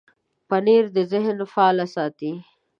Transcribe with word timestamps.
پنېر 0.47 0.85
د 0.95 0.97
ذهن 1.11 1.37
فعاله 1.51 1.85
ساتي. 1.95 2.31